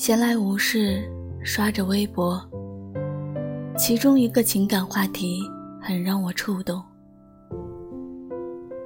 [0.00, 1.06] 闲来无事，
[1.44, 2.42] 刷着微博，
[3.76, 5.42] 其中一个情感话题
[5.78, 6.82] 很让我触动。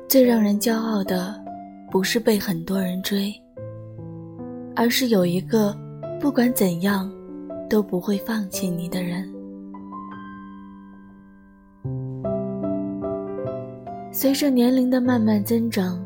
[0.08, 1.40] 最让人骄傲的，
[1.88, 3.32] 不是被很多人追，
[4.74, 5.72] 而是有一个
[6.20, 7.08] 不管怎样
[7.70, 9.32] 都不会放弃你的人。
[14.10, 16.04] 随着年龄的慢慢增长，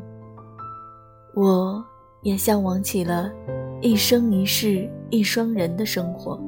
[1.34, 1.83] 我
[2.20, 3.33] 也向往起了
[3.80, 6.38] 一生一世一双人的生活。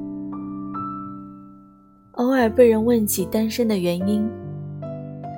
[2.13, 4.29] 偶尔被人问起单身的原因，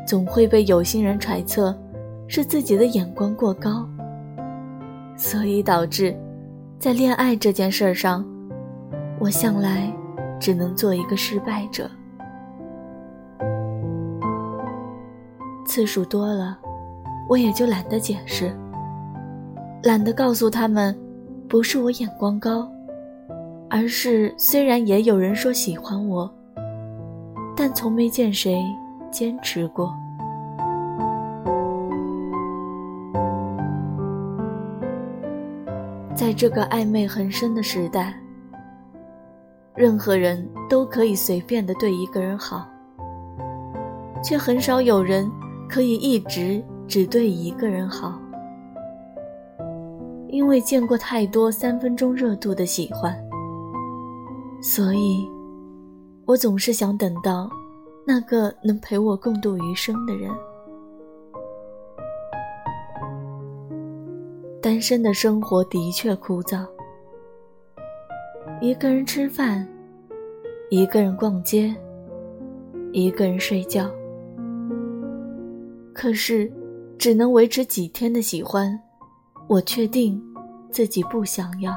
[0.08, 1.78] 总会被有心人揣测
[2.28, 3.88] 是自己的眼光过高，
[5.16, 6.18] 所以导致
[6.80, 8.26] 在恋爱这件事上，
[9.20, 9.94] 我向来
[10.40, 11.90] 只能做一个失败者。
[15.64, 16.58] 次数多了，
[17.30, 18.52] 我也就懒得解释，
[19.84, 20.96] 懒得告诉他们，
[21.54, 22.68] 不是我眼光高，
[23.70, 26.28] 而是虽然也有人说喜欢我，
[27.56, 28.60] 但从没见谁
[29.12, 29.94] 坚持过。
[36.16, 38.20] 在这个暧昧很深的时代，
[39.76, 42.68] 任何人都可以随便的对一个人好，
[44.24, 45.30] 却很少有人。
[45.70, 48.20] 可以一直只对一个人好，
[50.34, 53.16] 因为见过太多三分钟热度的喜欢，
[54.64, 55.30] 所以，
[56.26, 57.48] 我总是想等到
[58.04, 60.32] 那个能陪我共度余生的人。
[64.60, 66.66] 单身的生活的确枯燥，
[68.60, 69.68] 一个人吃饭，
[70.72, 71.76] 一个人逛街，
[72.92, 73.88] 一个人睡觉。
[75.94, 76.52] 可是，
[76.98, 78.80] 只能维持几天的喜欢，
[79.48, 80.22] 我确定
[80.72, 81.74] 自己不想要。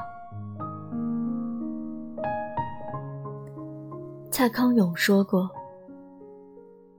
[4.30, 5.48] 蔡康永说过：“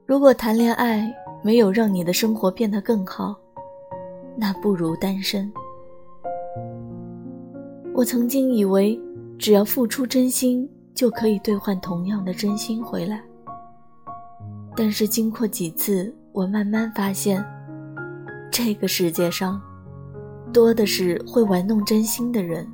[0.06, 1.12] 如果谈恋爱
[1.42, 3.36] 没有让你的生活变得更好，
[4.36, 5.50] 那不如单身。”
[7.94, 9.00] 我曾经以为，
[9.38, 13.20] 只要付出真心，就可以兑换同样的真心回来。
[14.76, 17.44] 但是经过几次，我慢慢发现，
[18.52, 19.60] 这个世界上，
[20.52, 22.66] 多的是会玩弄真心的人。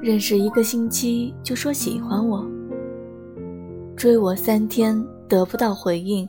[0.00, 2.46] 认识一个星期就说喜欢我，
[3.96, 6.26] 追我三天得不到回应，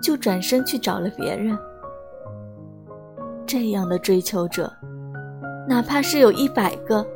[0.00, 1.58] 就转身去找了别人。
[3.44, 4.72] 这样的追求者，
[5.68, 7.06] 哪怕是有一百个，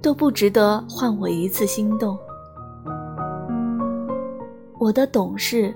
[0.00, 2.16] 都不值得换我一次心动。
[4.78, 5.74] 我的懂事，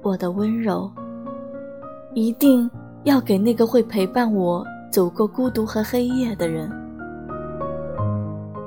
[0.00, 0.90] 我的温柔，
[2.14, 2.70] 一定
[3.04, 6.70] 要给那个会陪伴我走过孤独和黑夜的人。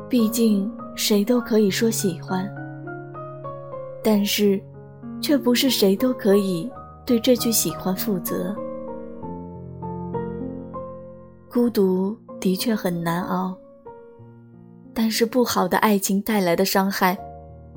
[0.10, 2.50] 毕竟谁都可以说喜欢，
[4.04, 4.62] 但是，
[5.22, 6.72] 却不是谁都可以
[7.06, 8.56] 对这句喜欢负责。
[11.52, 13.56] 孤独的确很难熬，
[14.94, 17.18] 但是不好的爱情带来的伤害，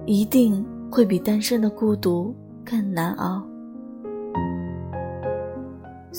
[0.05, 0.65] 一定。
[0.89, 2.33] 会比单身的孤独
[2.65, 3.43] 更难熬，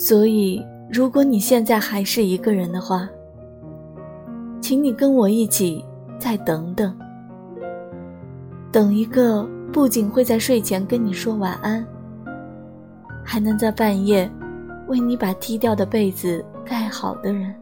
[0.00, 3.08] 所以如果你现在还是一个人的话，
[4.60, 5.84] 请你跟我一起
[6.20, 6.96] 再等等，
[8.70, 11.84] 等一个不仅会在睡前跟你说晚安，
[13.24, 14.30] 还能在半夜
[14.86, 17.52] 为你把踢掉的被子盖好的人，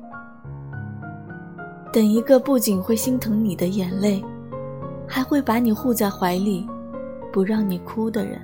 [1.90, 4.22] 等一个不仅会心疼你的眼泪，
[5.08, 6.68] 还会把你护在怀里。
[7.32, 8.40] 不让你哭的人，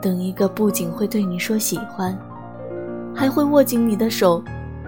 [0.00, 2.16] 等一个不仅会对你说喜欢，
[3.14, 4.42] 还会握紧你的手，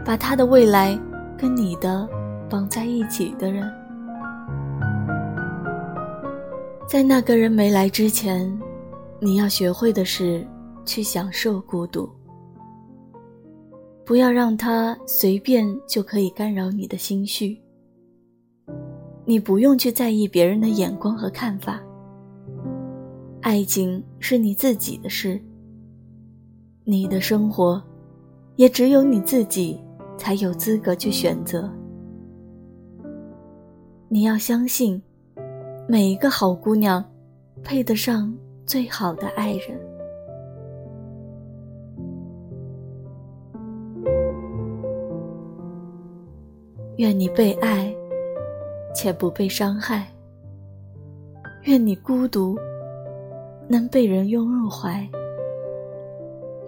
[0.04, 0.98] 把他的未来
[1.37, 2.09] 跟你的
[2.48, 3.71] 绑在一起的人。
[6.87, 8.50] 在那个人没来之前，
[9.21, 10.47] 你要学会的是
[10.84, 12.09] 去享受孤独，
[14.04, 17.60] 不要让他随便就可以干扰你的心绪。
[19.24, 21.80] 你不用去在意别人的眼光和看法。
[23.42, 25.41] 爱情是你自己的事，
[26.84, 27.83] 你的生活，
[28.57, 29.83] 也只有你自己
[30.19, 31.71] 才有资格去选择。
[34.09, 35.01] 你要相信，
[35.89, 37.03] 每一个好姑娘，
[37.65, 38.33] 配得上
[38.66, 39.81] 最好的爱人。
[46.97, 47.91] 愿你被爱，
[48.95, 50.07] 且不被伤害。
[51.63, 52.59] 愿你孤独。
[53.71, 55.09] 能被人拥入怀，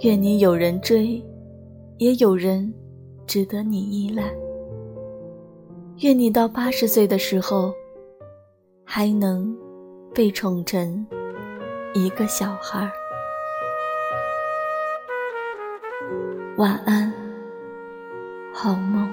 [0.03, 1.21] 愿你有人追，
[1.99, 2.73] 也有人
[3.27, 4.33] 值得你依赖。
[5.99, 7.75] 愿你到八十岁的时候，
[8.85, 9.53] 还能
[10.15, 11.05] 被宠成
[11.93, 12.89] 一个小孩。
[16.57, 17.13] 晚安，
[18.55, 19.13] 好梦。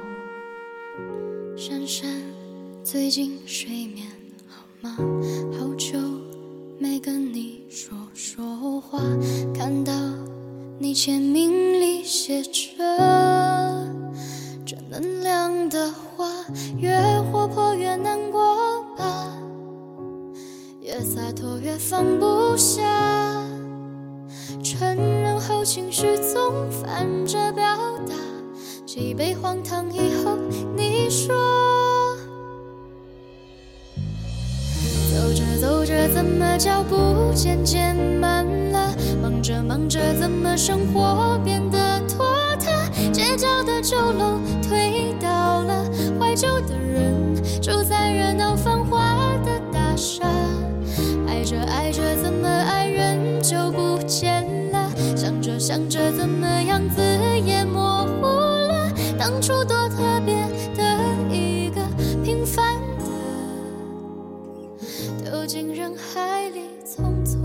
[1.57, 2.07] 珊珊，
[2.83, 4.06] 最近睡眠
[4.47, 4.95] 好吗？
[5.57, 5.97] 好久
[6.81, 9.01] 没跟你说说话，
[9.53, 9.91] 看到
[10.79, 12.79] 你签名里写着
[14.65, 16.25] 正能量的话，
[16.77, 19.37] 越活泼越难过吧，
[20.79, 22.81] 越洒脱越放不下，
[24.63, 27.75] 承认后情绪总反着表
[28.07, 28.15] 达，
[28.85, 30.37] 几杯荒唐以后，
[30.77, 31.69] 你说。
[35.89, 38.94] 着，怎么脚步渐渐慢了？
[39.24, 42.27] 忙着忙着，怎么生活变得拖
[42.59, 42.71] 沓？
[43.12, 45.83] 街角的酒楼推倒了，
[46.19, 50.24] 怀旧的人住在热闹繁华的大厦。
[51.27, 54.92] 爱着爱着，怎么爱人就不见了？
[55.15, 57.01] 想着想着，怎么样子
[57.44, 58.92] 也模糊了？
[59.18, 59.80] 当初多。
[65.23, 67.38] 丢进人海里匆匆